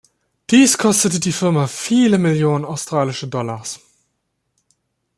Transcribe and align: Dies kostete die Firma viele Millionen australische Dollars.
Dies 0.49 0.79
kostete 0.79 1.19
die 1.19 1.31
Firma 1.31 1.67
viele 1.67 2.17
Millionen 2.17 2.65
australische 2.65 3.27
Dollars. 3.27 3.79